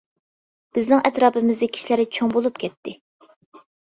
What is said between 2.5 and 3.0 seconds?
كەتتى.